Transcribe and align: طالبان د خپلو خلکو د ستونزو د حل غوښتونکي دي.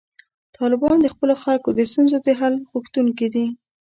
طالبان 0.57 0.97
د 1.01 1.07
خپلو 1.13 1.33
خلکو 1.43 1.69
د 1.73 1.79
ستونزو 1.91 2.17
د 2.25 2.29
حل 2.39 2.53
غوښتونکي 2.71 3.27
دي. 3.35 3.47